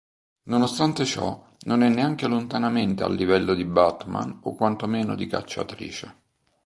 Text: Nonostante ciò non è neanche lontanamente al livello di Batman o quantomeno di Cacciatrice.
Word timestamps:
Nonostante 0.45 1.05
ciò 1.05 1.45
non 1.65 1.83
è 1.83 1.87
neanche 1.87 2.25
lontanamente 2.25 3.03
al 3.03 3.13
livello 3.13 3.53
di 3.53 3.65
Batman 3.65 4.39
o 4.41 4.55
quantomeno 4.55 5.13
di 5.13 5.27
Cacciatrice. 5.27 6.15